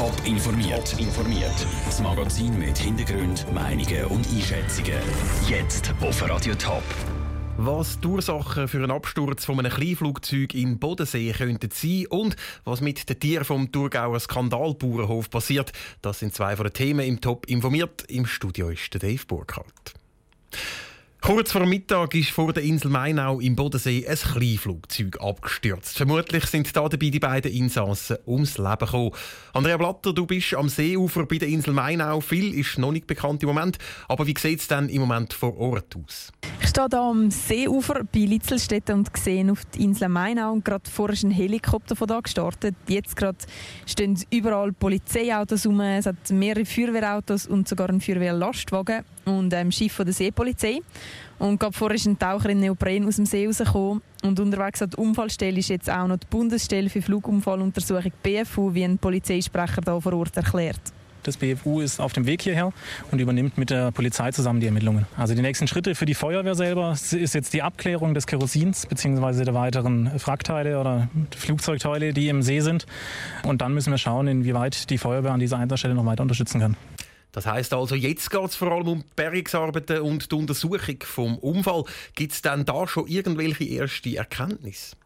Top 0.00 0.14
informiert. 0.24 0.98
informiert. 0.98 1.66
Das 1.84 2.00
Magazin 2.00 2.58
mit 2.58 2.78
Hintergrund, 2.78 3.44
Meinungen 3.52 4.06
und 4.06 4.26
Einschätzungen. 4.30 4.98
Jetzt 5.46 5.92
auf 6.00 6.26
Radio 6.26 6.54
Top. 6.54 6.82
Was 7.58 8.00
die 8.00 8.08
Ursachen 8.08 8.66
für 8.66 8.78
einen 8.78 8.92
Absturz 8.92 9.44
von 9.44 9.58
einem 9.58 9.70
Kleinflugzeug 9.70 10.54
in 10.54 10.78
Bodensee 10.78 11.32
könnten 11.32 11.68
sein 11.70 12.06
und 12.08 12.36
was 12.64 12.80
mit 12.80 13.10
den 13.10 13.20
Tieren 13.20 13.44
vom 13.44 13.70
Thurgauer 13.72 14.18
Skandalbauernhof 14.18 15.28
passiert, 15.28 15.70
das 16.00 16.20
sind 16.20 16.34
zwei 16.34 16.56
von 16.56 16.64
den 16.64 16.72
Themen 16.72 17.06
im 17.06 17.20
Top 17.20 17.44
informiert. 17.44 18.04
Im 18.08 18.24
Studio 18.24 18.70
ist 18.70 18.94
der 18.94 19.00
Dave 19.00 19.26
Burkhardt. 19.26 19.92
Kurz 21.22 21.52
vor 21.52 21.66
Mittag 21.66 22.14
ist 22.14 22.30
vor 22.30 22.52
der 22.52 22.62
Insel 22.62 22.90
Mainau 22.90 23.40
im 23.40 23.54
Bodensee 23.54 24.06
ein 24.08 24.16
Kleinflugzeug 24.16 25.20
abgestürzt. 25.20 25.98
Vermutlich 25.98 26.46
sind 26.46 26.74
da 26.74 26.88
dabei 26.88 27.10
die 27.10 27.20
beiden 27.20 27.52
Insassen 27.52 28.16
ums 28.26 28.56
Leben 28.56 28.78
gekommen. 28.78 29.12
Andrea 29.52 29.76
Blatter, 29.76 30.14
du 30.14 30.24
bist 30.24 30.54
am 30.54 30.70
Seeufer 30.70 31.26
bei 31.26 31.36
der 31.36 31.48
Insel 31.48 31.74
Mainau. 31.74 32.20
Viel 32.20 32.54
ist 32.54 32.78
noch 32.78 32.90
nicht 32.90 33.06
bekannt 33.06 33.42
im 33.42 33.50
Moment. 33.50 33.76
Aber 34.08 34.26
wie 34.26 34.34
sieht 34.36 34.60
es 34.60 34.68
denn 34.68 34.88
im 34.88 35.02
Moment 35.02 35.34
vor 35.34 35.56
Ort 35.58 35.94
aus? 35.94 36.32
Ich 36.62 36.68
stehe 36.68 36.86
hier 36.90 36.98
am 36.98 37.30
Seeufer 37.30 38.02
bei 38.04 38.20
Litzelstedt 38.20 38.88
und 38.90 39.14
sehe 39.16 39.52
auf 39.52 39.64
die 39.66 39.84
Insel 39.84 40.08
Mainau. 40.08 40.52
Und 40.52 40.64
gerade 40.64 40.88
vorher 40.90 41.12
ist 41.12 41.24
ein 41.24 41.30
Helikopter 41.30 41.96
von 41.96 42.08
da 42.08 42.20
gestartet. 42.20 42.74
Jetzt 42.88 43.14
gerade 43.14 43.38
stehen 43.86 44.18
überall 44.30 44.72
Polizeiautos 44.72 45.66
rum. 45.66 45.80
Es 45.80 46.06
hat 46.06 46.30
mehrere 46.30 46.64
Feuerwehrautos 46.64 47.46
und 47.46 47.68
sogar 47.68 47.90
einen 47.90 48.00
Feuerwehrlastwagen 48.00 49.04
und 49.38 49.52
ein 49.54 49.72
Schiff 49.72 49.92
von 49.92 50.04
der 50.04 50.14
Seepolizei. 50.14 50.80
Und 51.38 51.58
gerade 51.58 51.72
vorher 51.72 51.96
ist 51.96 52.06
ein 52.06 52.18
Taucher 52.18 52.50
in 52.50 52.60
Neopren 52.60 53.06
aus 53.06 53.16
dem 53.16 53.26
See 53.26 53.46
rausgekommen. 53.46 54.02
Und 54.22 54.38
unterwegs 54.38 54.82
an 54.82 54.90
der 54.90 54.98
Unfallstelle 54.98 55.58
ist 55.58 55.68
jetzt 55.68 55.90
auch 55.90 56.06
noch 56.06 56.18
die 56.18 56.26
Bundesstelle 56.28 56.90
für 56.90 57.00
Flugunfalluntersuchung 57.00 58.12
BFU, 58.22 58.74
wie 58.74 58.84
ein 58.84 58.98
Polizeisprecher 58.98 59.80
da 59.80 59.98
vor 59.98 60.12
Ort 60.12 60.36
erklärt. 60.36 60.80
Das 61.22 61.36
BFU 61.36 61.80
ist 61.80 62.00
auf 62.00 62.12
dem 62.12 62.26
Weg 62.26 62.42
hierher 62.42 62.72
und 63.10 63.18
übernimmt 63.18 63.58
mit 63.58 63.70
der 63.70 63.90
Polizei 63.90 64.32
zusammen 64.32 64.60
die 64.60 64.66
Ermittlungen. 64.66 65.06
Also 65.16 65.34
die 65.34 65.42
nächsten 65.42 65.66
Schritte 65.68 65.94
für 65.94 66.06
die 66.06 66.14
Feuerwehr 66.14 66.54
selber 66.54 66.92
ist 66.92 67.34
jetzt 67.34 67.52
die 67.52 67.62
Abklärung 67.62 68.14
des 68.14 68.26
Kerosins 68.26 68.86
bzw. 68.86 69.44
der 69.44 69.54
weiteren 69.54 70.10
Wrackteile 70.24 70.80
oder 70.80 71.08
Flugzeugteile, 71.36 72.14
die 72.14 72.28
im 72.28 72.42
See 72.42 72.60
sind. 72.60 72.86
Und 73.44 73.60
dann 73.60 73.74
müssen 73.74 73.90
wir 73.90 73.98
schauen, 73.98 74.28
inwieweit 74.28 74.88
die 74.88 74.98
Feuerwehr 74.98 75.32
an 75.32 75.40
dieser 75.40 75.58
Einsatzstelle 75.58 75.94
noch 75.94 76.06
weiter 76.06 76.22
unterstützen 76.22 76.60
kann. 76.60 76.76
Das 77.32 77.46
heißt 77.46 77.72
also, 77.72 77.94
jetzt 77.94 78.30
geht 78.30 78.44
es 78.44 78.56
vor 78.56 78.72
allem 78.72 78.88
um 78.88 78.98
die 79.00 79.14
Bergungsarbeiten 79.14 80.00
und 80.00 80.30
die 80.30 80.34
Untersuchung 80.34 80.96
vom 81.04 81.38
Unfall. 81.38 81.84
Gibt 82.14 82.32
es 82.32 82.42
denn 82.42 82.64
da 82.64 82.86
schon 82.86 83.06
irgendwelche 83.06 83.64
erste 83.64 84.16
Erkenntnisse? 84.16 84.96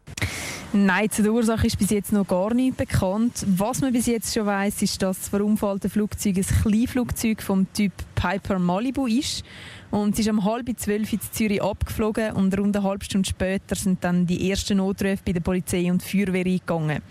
Nein, 0.73 1.09
zu 1.09 1.23
der 1.23 1.31
Ursache 1.31 1.67
ist 1.67 1.77
bis 1.77 1.89
jetzt 1.89 2.11
noch 2.11 2.27
gar 2.27 2.53
nicht 2.53 2.75
bekannt. 2.75 3.45
Was 3.47 3.79
man 3.79 3.93
bis 3.93 4.07
jetzt 4.07 4.33
schon 4.33 4.45
weiß, 4.45 4.81
ist, 4.81 5.01
dass 5.01 5.19
das 5.19 5.29
verunfallte 5.29 5.89
Flugzeug 5.89 6.35
ein 6.35 6.43
Kleinflugzeug 6.43 7.41
vom 7.41 7.71
Typ 7.71 7.93
Piper 8.15 8.59
Malibu 8.59 9.07
ist. 9.07 9.45
Und 9.89 10.13
es 10.13 10.19
ist 10.19 10.29
um 10.29 10.43
halb 10.43 10.67
zwölf 10.77 11.13
in 11.13 11.21
Zürich 11.31 11.63
abgeflogen 11.63 12.33
und 12.33 12.57
rund 12.57 12.75
eine 12.75 12.85
halbe 12.85 13.05
Stunde 13.05 13.29
später 13.29 13.75
sind 13.75 14.03
dann 14.03 14.25
die 14.25 14.49
ersten 14.49 14.77
Notrufe 14.77 15.19
bei 15.25 15.31
der 15.31 15.39
Polizei 15.39 15.89
und 15.89 16.03
Feuerwehr 16.03 16.45
eingegangen. 16.45 17.01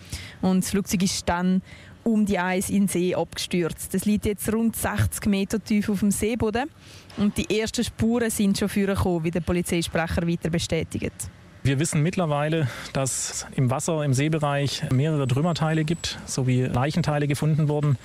Und 0.42 0.64
das 0.64 0.70
Flugzeug 0.70 1.02
ist 1.02 1.26
dann 1.26 1.62
um 2.04 2.24
die 2.26 2.38
Eis 2.38 2.70
in 2.70 2.82
den 2.82 2.88
See 2.88 3.14
abgestürzt. 3.14 3.92
Das 3.94 4.04
liegt 4.04 4.26
jetzt 4.26 4.52
rund 4.52 4.76
60 4.76 5.26
Meter 5.26 5.62
tief 5.62 5.88
auf 5.88 6.00
dem 6.00 6.10
Seeboden 6.10 6.70
und 7.16 7.36
die 7.36 7.60
ersten 7.60 7.84
Spuren 7.84 8.30
sind 8.30 8.58
schon 8.58 8.68
vorgekommen, 8.68 9.24
wie 9.24 9.30
der 9.30 9.40
Polizeisprecher 9.40 10.26
weiter 10.26 10.50
bestätigt. 10.50 11.30
Wir 11.66 11.78
wissen 11.78 12.02
mittlerweile, 12.02 12.68
dass 12.92 13.46
im 13.56 13.70
Wasser, 13.70 14.04
im 14.04 14.12
Seebereich 14.12 14.82
mehrere 14.90 15.26
Trümmerteile 15.26 15.84
gibt, 15.84 16.18
sowie 16.26 16.64
Leichenteile 16.64 17.26
gefunden 17.26 17.68
wurden. 17.68 17.96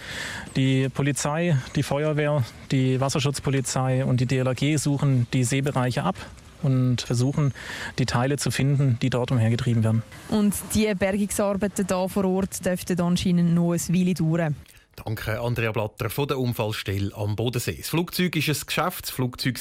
Die 0.55 0.87
Polizei, 0.87 1.57
die 1.75 1.83
Feuerwehr, 1.83 2.45
die 2.71 3.01
Wasserschutzpolizei 3.01 4.05
und 4.05 4.21
die 4.21 4.27
DLRG 4.27 4.77
suchen 4.77 5.27
die 5.33 5.43
Seebereiche 5.43 6.03
ab 6.03 6.15
und 6.61 7.01
versuchen, 7.01 7.53
die 7.97 8.05
Teile 8.05 8.37
zu 8.37 8.51
finden, 8.51 8.97
die 9.01 9.09
dort 9.09 9.31
umhergetrieben 9.31 9.83
werden. 9.83 10.03
Und 10.29 10.55
die 10.73 10.93
Bergungsarbeiten 10.93 11.85
hier 11.87 12.09
vor 12.09 12.25
Ort 12.25 12.65
dürften 12.65 12.99
anscheinend 13.01 13.53
noch 13.53 13.73
ein 13.73 13.79
Weile 13.89 14.13
dauern. 14.13 14.55
Danke, 15.05 15.39
Andrea 15.39 15.71
Blatter 15.71 16.09
von 16.09 16.27
der 16.27 16.39
Unfallstelle 16.39 17.15
am 17.15 17.35
Bodensee. 17.35 17.77
Das 17.77 17.89
Flugzeug 17.89 18.35
war 18.35 18.53
ein 18.53 18.61
Geschäftsflugzeug. 18.65 19.59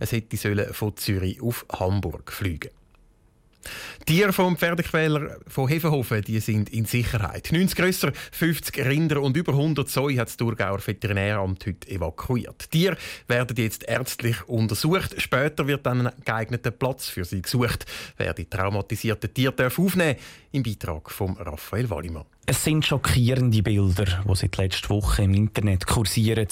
Es 0.00 0.12
hätte 0.12 0.74
von 0.74 0.96
Zürich 0.96 1.40
auf 1.40 1.64
Hamburg 1.72 2.32
fliegen 2.32 2.70
Tiere 4.06 4.32
vom 4.32 4.56
Pferdequäler 4.56 5.36
von 5.46 5.68
Hefenhofen 5.68 6.22
die 6.22 6.40
sind 6.40 6.70
in 6.70 6.84
Sicherheit. 6.84 7.50
90 7.52 7.76
grösser, 7.76 8.12
50 8.32 8.84
Rinder 8.84 9.20
und 9.22 9.36
über 9.36 9.52
100 9.52 9.88
Zoi 9.88 10.16
hat 10.16 10.28
das 10.28 10.36
Thurgauer 10.36 10.84
Veterinäramt 10.84 11.66
heute 11.66 11.88
evakuiert. 11.88 12.66
Die 12.72 12.78
Tiere 12.78 12.96
werden 13.28 13.56
jetzt 13.56 13.84
ärztlich 13.84 14.48
untersucht. 14.48 15.20
Später 15.20 15.66
wird 15.66 15.86
dann 15.86 16.06
ein 16.06 16.12
geeigneter 16.24 16.70
Platz 16.70 17.08
für 17.08 17.24
sie 17.24 17.42
gesucht. 17.42 17.86
Wer 18.16 18.34
die 18.34 18.46
traumatisierten 18.46 19.32
Tiere 19.32 19.66
aufnehmen 19.66 20.16
darf, 20.16 20.24
im 20.52 20.62
Beitrag 20.62 21.10
von 21.10 21.36
Raphael 21.36 21.88
Wallimann. 21.90 22.24
Es 22.50 22.64
sind 22.64 22.84
schockierende 22.84 23.62
Bilder, 23.62 24.24
die 24.28 24.34
seit 24.34 24.56
letzter 24.56 24.90
Woche 24.90 25.22
im 25.22 25.34
Internet 25.34 25.86
kursieren. 25.86 26.48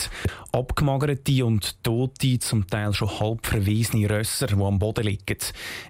Abgemagerte 0.53 1.45
und 1.45 1.83
tote, 1.83 2.39
zum 2.39 2.69
Teil 2.69 2.95
schon 2.95 3.19
halb 3.19 3.45
verwesene 3.45 4.09
Rösser, 4.09 4.47
die 4.47 4.63
am 4.63 4.79
Boden 4.79 5.03
liegen. 5.03 5.39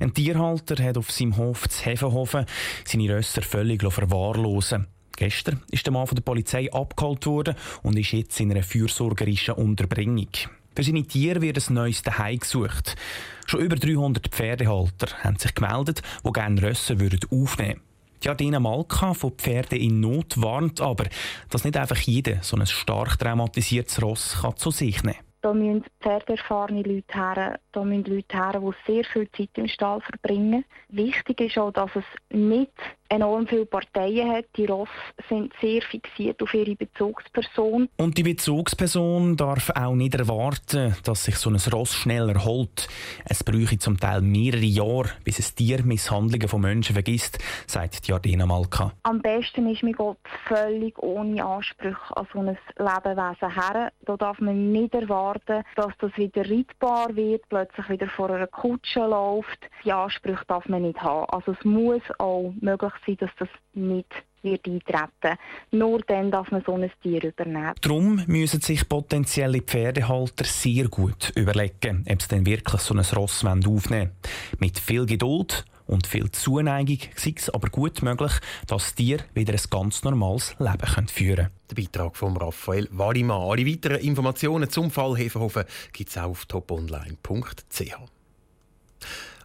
Ein 0.01 0.15
Tierhalter 0.15 0.83
hat 0.83 0.97
auf 0.97 1.11
seinem 1.11 1.37
Hof 1.37 1.69
zu 1.69 1.85
Hefenhofen 1.85 2.47
seine 2.87 3.15
Rösser 3.17 3.43
völlig 3.43 3.83
verwahrlosen 3.83 4.87
Gestern 5.15 5.61
ist 5.71 5.85
der 5.85 5.93
Mann 5.93 6.07
von 6.07 6.17
der 6.17 6.23
Polizei 6.23 6.73
abgeholt 6.73 7.27
worden 7.27 7.55
und 7.83 7.99
ist 7.99 8.13
jetzt 8.13 8.41
in 8.41 8.51
einer 8.51 8.63
fürsorgerischen 8.63 9.57
Unterbringung. 9.57 10.31
Für 10.75 10.85
seine 10.85 11.05
Tiere 11.05 11.43
wird 11.43 11.59
ein 11.69 11.75
neues 11.75 12.03
Zuhause 12.03 12.39
gesucht. 12.39 12.97
Schon 13.45 13.61
über 13.61 13.77
300 13.77 14.29
Pferdehalter 14.29 15.23
haben 15.23 15.37
sich 15.37 15.55
gemeldet, 15.55 16.01
die 16.25 16.33
gerne 16.33 16.63
Rösser 16.63 16.95
aufnehmen 16.95 17.29
würden. 17.31 17.88
Jardina 18.23 18.61
Malka 18.61 19.15
von 19.15 19.33
Pferde 19.33 19.77
in 19.77 20.01
Not 20.01 20.41
warnt 20.41 20.81
aber, 20.81 21.05
dass 21.51 21.65
nicht 21.65 21.77
einfach 21.77 21.99
jeder 21.99 22.43
so 22.43 22.57
ein 22.57 22.67
stark 22.67 23.19
traumatisiertes 23.19 24.03
Ross 24.03 24.39
kann 24.41 24.57
zu 24.57 24.71
sich 24.71 25.03
nehmen. 25.03 25.19
Da 25.41 25.55
müssen 25.55 25.85
pferdeerfahrene 26.01 26.83
Leute 26.83 27.15
her, 27.15 27.61
da 27.71 27.85
müssen 27.85 28.13
Leute 28.13 28.37
her, 28.37 28.61
die 28.61 28.93
sehr 28.93 29.05
viel 29.05 29.31
Zeit 29.31 29.51
im 29.55 29.69
Stall 29.69 30.01
verbringen. 30.01 30.65
Wichtig 30.89 31.41
ist 31.41 31.59
auch, 31.59 31.71
dass 31.71 31.91
es 31.95 32.05
nicht 32.37 32.73
enorm 33.09 33.47
viele 33.47 33.67
Parteien 33.67 34.31
hat. 34.31 34.47
Die 34.57 34.67
Ross 34.67 34.89
sind 35.29 35.53
sehr 35.61 35.83
fixiert 35.83 36.43
auf 36.43 36.53
ihre 36.55 36.75
Bezugsperson. 36.75 37.89
Und 37.97 38.19
die 38.19 38.23
Bezugsperson 38.23 39.37
darf 39.37 39.71
auch 39.71 39.95
nicht 39.95 40.15
erwarten, 40.15 40.95
dass 41.05 41.25
sich 41.25 41.37
so 41.37 41.51
ein 41.51 41.57
Ross 41.73 41.95
schnell 41.95 42.29
erholt. 42.29 42.89
Es 43.25 43.43
bräuchte 43.45 43.79
zum 43.79 43.99
Teil 43.99 44.21
mehrere 44.21 44.65
Jahre, 44.65 45.11
bis 45.25 45.39
es 45.39 45.55
Tiermisshandlungen 45.55 46.49
von 46.49 46.61
Menschen 46.61 46.95
vergisst, 46.95 47.39
sagt 47.67 48.07
Jardina 48.07 48.47
Malka. 48.47 48.93
Am 49.03 49.21
besten 49.21 49.69
ist, 49.71 49.83
man 49.83 49.93
geht 49.93 50.17
völlig 50.47 50.99
ohne 50.99 51.45
Ansprüche 51.45 52.17
an 52.17 52.27
so 52.33 52.41
ein 52.41 52.59
Lebewesen 52.79 53.55
her. 53.55 53.93
Da 54.05 54.17
darf 54.17 54.41
man 54.41 54.73
nicht 54.73 54.95
erwarten, 54.95 55.63
dass 55.77 55.93
das 55.99 56.17
wieder 56.17 56.49
reitbar 56.49 57.15
wird, 57.15 57.49
plötzlich 57.49 57.89
wieder 57.89 58.09
vor 58.09 58.31
einer 58.31 58.47
Kutsche 58.47 59.01
läuft. 59.01 59.59
Die 59.85 59.93
Ansprüche 59.93 60.45
darf 60.47 60.69
man 60.69 60.83
nicht 60.83 61.01
haben. 61.01 61.27
Also 61.31 61.53
es 61.53 61.65
muss 61.65 62.03
auch 62.19 62.53
möglich 62.61 62.93
sein, 63.07 63.17
dass 63.19 63.31
das 63.39 63.49
nicht 63.75 64.13
wird 64.43 64.67
eintreten. 64.67 65.39
Nur 65.73 66.01
dann 66.01 66.31
darf 66.31 66.51
man 66.51 66.63
so 66.65 66.75
ein 66.75 66.91
Tier 67.03 67.25
übernehmen. 67.25 67.75
Darum 67.81 68.23
müssen 68.27 68.61
sich 68.61 68.89
potenzielle 68.89 69.61
Pferdehalter 69.63 70.45
sehr 70.45 70.89
gut 70.89 71.33
überlegen, 71.35 72.05
ob 72.09 72.23
sie 72.23 72.29
denn 72.29 72.47
wirklich 72.47 72.81
so 72.81 72.95
ein 72.95 73.01
Ross 73.01 73.45
aufnehmen 73.45 73.65
wollen. 73.67 74.11
Mit 74.59 74.79
viel 74.79 75.07
Geduld 75.07 75.65
und 75.87 76.07
viel 76.07 76.31
Zuneigung 76.31 76.99
sei 77.17 77.35
es 77.35 77.51
aber 77.51 77.69
gut 77.71 78.03
möglich, 78.03 78.33
dass 78.67 78.85
das 78.85 78.95
Tier 78.95 79.21
wieder 79.35 79.55
ein 79.55 79.61
ganz 79.71 80.05
normales 80.05 80.55
Leben 80.59 81.09
führen 81.09 81.37
können. 81.37 81.51
Der 81.71 81.75
Beitrag 81.75 82.17
von 82.17 82.37
Raphael 82.37 82.89
Wallimann. 82.93 83.43
Alle 83.43 83.67
weiteren 83.67 83.99
Informationen 83.99 84.71
zum 84.71 84.91
Fall 84.91 85.17
Hefenhofen 85.17 85.65
gibt 85.93 86.11
es 86.11 86.19
auch 86.19 86.31
auf 86.31 86.47
toponline.ch. 86.47 87.95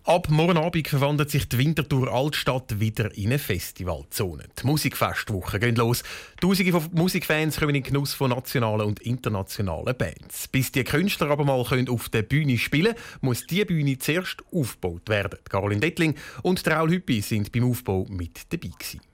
Ab 0.06 0.28
morgen 0.30 0.58
Abend 0.58 0.86
verwandelt 0.86 1.32
sich 1.32 1.48
die 1.48 1.58
Winterthur 1.58 2.12
Altstadt 2.12 2.78
wieder 2.82 3.16
in 3.16 3.28
eine 3.28 3.40
Festivalzone. 3.40 4.44
Die 4.62 4.68
Musikfestwochen 4.68 5.62
gehen 5.62 5.78
los. 5.78 6.04
Tausende 6.42 6.74
von 6.74 6.90
Musikfans 6.92 7.56
kommen 7.56 7.76
in 7.76 7.84
den 7.84 7.84
Genuss 7.84 8.14
von 8.14 8.32
nationalen 8.32 8.86
und 8.86 9.00
internationalen 9.00 9.96
Bands. 9.98 10.50
Bis 10.50 10.74
die 10.74 10.84
Künstler 10.84 11.30
aber 11.30 11.46
mal 11.46 11.64
können 11.64 11.88
auf 11.88 12.10
der 12.10 12.24
Bühne 12.24 12.58
spielen 12.58 12.96
muss 13.22 13.48
die 13.48 13.64
Bühne 13.64 13.98
zuerst 13.98 14.44
aufgebaut 14.52 15.08
werden. 15.08 15.40
Caroline 15.48 15.80
Dettling 15.80 16.16
und 16.42 16.68
Raul 16.68 16.92
Hüppi 16.92 17.22
sind 17.22 17.54
beim 17.54 17.64
Aufbau 17.64 18.06
mit 18.10 18.52
dabei 18.52 18.72
gewesen. 18.78 19.13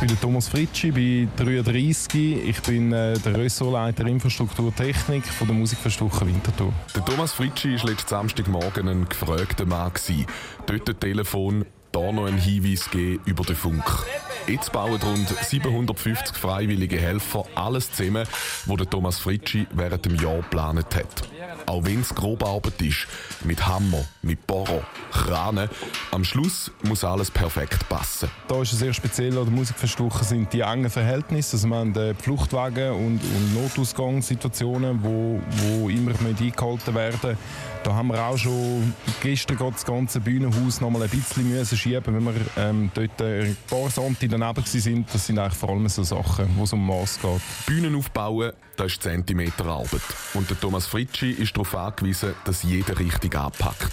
Ich 0.00 0.06
bin 0.06 0.20
Thomas 0.20 0.46
Fritschi, 0.46 0.92
bin 0.92 1.28
33. 1.34 2.48
Ich 2.48 2.62
bin 2.62 2.92
äh, 2.92 3.18
der 3.18 3.36
Ressortleiter 3.36 4.06
Infrastruktur 4.06 4.72
Technik 4.72 5.26
von 5.26 5.48
der 5.48 5.56
Musikfestwoche 5.56 6.24
Winterthur. 6.24 6.72
Der 6.94 7.04
Thomas 7.04 7.32
Fritschi 7.32 7.76
war 7.80 7.90
letzten 7.90 8.08
Samstagmorgen 8.08 8.86
ein 8.86 9.08
gefragter 9.08 9.66
Mann. 9.66 9.90
Dort 10.66 10.88
ein 10.88 11.00
Telefon, 11.00 11.64
da 11.90 12.12
noch 12.12 12.26
ein 12.26 12.38
Hinweis 12.38 12.88
geben 12.92 13.20
über 13.24 13.42
den 13.42 13.56
Funk. 13.56 13.84
Jetzt 14.46 14.70
bauen 14.70 15.00
rund 15.02 15.28
750 15.28 16.36
freiwillige 16.36 17.00
Helfer 17.00 17.44
alles 17.56 17.90
zusammen, 17.90 18.24
was 18.66 18.76
der 18.76 18.88
Thomas 18.88 19.18
Fritschi 19.18 19.66
während 19.72 20.04
dem 20.04 20.14
Jahr 20.14 20.36
geplant 20.36 20.94
hat. 20.94 21.28
Auch 21.66 21.84
wenn 21.84 22.00
es 22.00 22.14
Grobarbeit 22.14 22.80
ist, 22.82 23.06
mit 23.44 23.66
Hammer, 23.66 24.04
mit 24.22 24.46
Bohrer, 24.46 24.82
Kranen, 25.12 25.68
am 26.10 26.24
Schluss 26.24 26.70
muss 26.82 27.04
alles 27.04 27.30
perfekt 27.30 27.88
passen. 27.88 28.30
Da 28.48 28.60
ist 28.60 28.72
es 28.72 28.80
sehr 28.80 28.92
speziell 28.92 29.36
an 29.38 29.44
der 29.44 29.54
Musikverstuchen 29.54 30.26
sind 30.26 30.52
die 30.52 30.60
engen 30.60 30.90
Verhältnisse. 30.90 31.56
Also 31.56 31.68
wir 31.68 31.76
haben 31.76 31.96
äh, 31.96 32.14
Fluchtwagen 32.14 32.92
und, 32.92 33.20
und 33.22 33.54
Notausgangssituationen, 33.54 35.02
wo, 35.02 35.40
wo 35.50 35.88
immer 35.88 36.12
eingehalten 36.18 36.94
werden 36.94 37.36
da 37.88 37.94
haben 37.94 38.08
wir 38.08 38.22
auch 38.22 38.36
schon 38.36 38.92
gestern 39.22 39.56
das 39.56 39.84
ganze 39.84 40.20
Bühnenhaus 40.20 40.80
noch 40.80 40.90
mal 40.90 41.02
ein 41.02 41.08
bisschen 41.08 41.48
müssen 41.48 41.78
schieben, 41.78 42.14
wenn 42.14 42.24
wir 42.24 42.34
ähm, 42.56 42.90
dort 42.92 43.22
ein 43.22 43.56
paar 43.68 43.88
Santi 43.88 44.28
daneben 44.28 44.56
waren. 44.56 45.06
Das 45.10 45.26
sind 45.26 45.38
eigentlich 45.38 45.54
vor 45.54 45.70
allem 45.70 45.88
so 45.88 46.02
Sachen, 46.02 46.48
wo 46.56 46.64
es 46.64 46.72
um 46.72 46.86
Maß 46.86 47.20
geht. 47.20 47.40
Bühnen 47.66 47.94
aufbauen, 47.94 48.52
das 48.76 48.92
ist 48.92 49.02
Zentimeterarbeit. 49.02 50.02
Und 50.34 50.50
der 50.50 50.60
Thomas 50.60 50.86
Fritschi 50.86 51.32
ist 51.38 51.56
darauf 51.56 51.74
angewiesen, 51.74 52.34
dass 52.44 52.62
jeder 52.62 52.98
richtig 52.98 53.36
anpackt. 53.36 53.92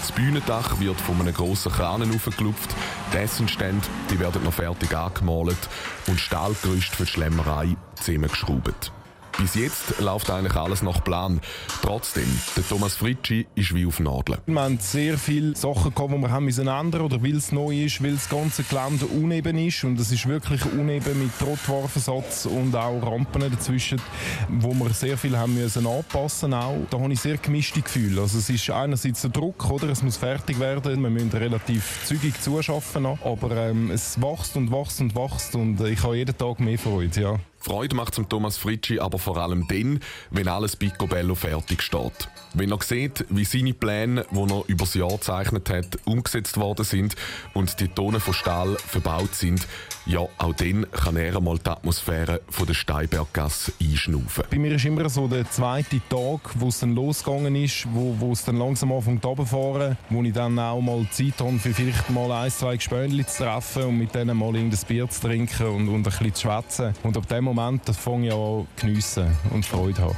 Das 0.00 0.12
Bühnendach 0.12 0.78
wird 0.80 1.00
von 1.00 1.20
einem 1.20 1.34
grossen 1.34 1.72
Kranen 1.72 2.14
aufgelupft, 2.14 2.74
die 3.12 3.18
Essenstände 3.18 3.86
die 4.10 4.18
werden 4.18 4.44
noch 4.44 4.54
fertig 4.54 4.96
angemalt 4.96 5.68
und 6.06 6.20
Stahlgerüst 6.20 6.94
für 6.94 7.04
die 7.04 7.10
Schlemmerei 7.10 7.76
zusammengeschraubt. 8.00 8.92
Bis 9.38 9.54
jetzt 9.54 10.00
läuft 10.00 10.30
eigentlich 10.30 10.56
alles 10.56 10.82
nach 10.82 11.04
Plan. 11.04 11.40
Trotzdem, 11.82 12.26
der 12.56 12.66
Thomas 12.66 12.94
Fritschi 12.94 13.46
ist 13.54 13.74
wie 13.74 13.84
auf 13.84 14.00
Nadeln. 14.00 14.38
Wir 14.46 14.60
haben 14.60 14.78
sehr 14.78 15.18
viele 15.18 15.54
Sachen 15.54 15.94
gehabt, 15.94 16.10
die 16.14 16.18
wir 16.18 16.30
haben 16.30 16.46
müssen 16.46 16.68
ändern 16.68 17.02
oder 17.02 17.22
weil 17.22 17.36
es 17.36 17.52
neu 17.52 17.84
ist, 17.84 18.02
weil 18.02 18.14
das 18.14 18.30
ganze 18.30 18.62
Gelände 18.62 19.04
uneben 19.04 19.58
ist 19.58 19.84
und 19.84 20.00
es 20.00 20.10
ist 20.10 20.26
wirklich 20.26 20.64
uneben 20.64 21.22
mit 21.22 21.38
Trottoirversatz 21.38 22.46
und 22.46 22.74
auch 22.74 23.02
Rampen 23.02 23.50
dazwischen, 23.50 24.00
wo 24.48 24.72
wir 24.72 24.90
sehr 24.94 25.18
viel 25.18 25.36
haben 25.36 25.54
müssen 25.54 25.86
anpassen 25.86 26.54
auch. 26.54 26.78
Da 26.88 26.98
habe 26.98 27.12
ich 27.12 27.20
sehr 27.20 27.36
gemischte 27.36 27.82
Gefühle. 27.82 28.22
Also 28.22 28.38
es 28.38 28.48
ist 28.48 28.70
einerseits 28.70 29.20
der 29.20 29.30
Druck, 29.30 29.70
oder? 29.70 29.90
Es 29.90 30.02
muss 30.02 30.16
fertig 30.16 30.58
werden. 30.58 31.02
Wir 31.02 31.10
müssen 31.10 31.30
relativ 31.30 32.06
zügig 32.06 32.40
zuschaffen 32.40 33.04
aber 33.04 33.56
ähm, 33.56 33.90
es 33.90 34.20
wächst 34.20 34.56
und 34.56 34.70
wächst 34.72 35.00
und 35.00 35.14
wächst 35.14 35.54
und 35.54 35.80
ich 35.82 36.02
habe 36.02 36.16
jeden 36.16 36.36
Tag 36.36 36.60
mehr 36.60 36.78
Freude, 36.78 37.20
ja. 37.20 37.38
Freude 37.66 37.96
macht 37.96 38.14
zum 38.14 38.28
Thomas 38.28 38.56
Fritschi 38.56 39.00
aber 39.00 39.18
vor 39.18 39.38
allem 39.38 39.66
dann, 39.66 39.98
wenn 40.30 40.46
alles 40.46 40.76
picobello 40.76 41.34
fertig 41.34 41.82
steht. 41.82 42.28
Wenn 42.54 42.70
er 42.70 42.80
sieht, 42.80 43.26
wie 43.28 43.44
seine 43.44 43.74
Pläne, 43.74 44.24
die 44.30 44.38
er 44.38 44.62
über 44.68 44.84
das 44.84 44.94
Jahr 44.94 45.10
gezeichnet 45.10 45.68
hat, 45.68 45.98
umgesetzt 46.04 46.58
worden 46.58 46.84
sind 46.84 47.16
und 47.54 47.80
die 47.80 47.88
Tonnen 47.88 48.20
von 48.20 48.34
Stahl 48.34 48.76
verbaut 48.76 49.34
sind, 49.34 49.66
ja, 50.06 50.20
auch 50.20 50.54
dann 50.54 50.86
kann 50.92 51.16
er 51.16 51.36
einmal 51.36 51.58
die 51.58 51.68
Atmosphäre 51.68 52.40
von 52.48 52.68
der 52.68 52.74
Steinberggasse 52.74 53.72
einschnaufen. 53.82 54.44
Bei 54.48 54.58
mir 54.58 54.76
ist 54.76 54.84
immer 54.84 55.08
so 55.08 55.26
der 55.26 55.50
zweite 55.50 56.00
Tag, 56.08 56.52
wo 56.54 56.68
es 56.68 56.78
dann 56.78 56.94
losgegangen 56.94 57.56
ist, 57.56 57.88
wo, 57.92 58.14
wo 58.20 58.30
es 58.30 58.44
dann 58.44 58.58
langsam 58.58 58.92
anfängt 58.92 59.24
runterzufahren, 59.24 59.98
wo 60.08 60.22
ich 60.22 60.32
dann 60.32 60.56
auch 60.60 60.80
mal 60.80 61.04
Zeit 61.10 61.40
habe, 61.40 61.58
für 61.58 61.74
vielleicht 61.74 62.08
mal 62.10 62.30
ein, 62.30 62.50
zwei 62.52 62.76
Gespönchen 62.76 63.26
zu 63.26 63.42
treffen 63.42 63.82
und 63.82 63.98
mit 63.98 64.14
denen 64.14 64.36
mal 64.36 64.54
ein 64.54 64.70
Bier 64.86 65.10
zu 65.10 65.22
trinken 65.22 65.66
und, 65.66 65.88
und 65.88 65.96
ein 65.96 66.02
bisschen 66.04 66.34
zu 66.34 66.42
schwätzen. 66.42 66.94
Und 67.02 67.16
ab 67.16 67.26
dem 67.26 67.42
Moment 67.42 67.55
fange 67.96 68.28
ich 68.28 68.32
an 68.32 68.66
geniessen 68.76 69.36
und 69.50 69.64
Freude 69.64 70.02
haben. 70.02 70.16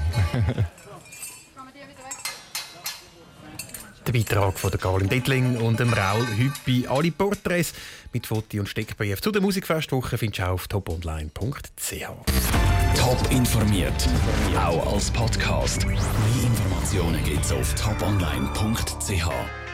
Der 4.07 4.13
Beitrag 4.13 4.59
von 4.59 4.71
der 4.71 4.81
Karin 4.81 5.09
Dittling 5.09 5.59
und 5.59 5.79
dem 5.81 5.93
Raul 5.93 6.27
Hüppi. 6.27 6.87
Alle 6.89 7.11
Porträts 7.11 7.75
mit 8.15 8.27
Foto 8.27 8.59
und 8.59 8.67
Steckbrief 8.67 9.21
zu 9.21 9.31
der 9.31 9.43
Musikfestwoche 9.43 10.17
findest 10.17 10.41
du 10.41 10.45
auf 10.45 10.67
toponline.ch. 10.67 12.09
Top 12.97 13.31
informiert, 13.31 14.09
auch 14.57 14.95
als 14.95 15.11
Podcast. 15.11 15.87
Mehr 15.87 15.99
Informationen 16.43 17.23
gibt's 17.23 17.53
auf 17.53 17.75
toponline.ch. 17.75 19.68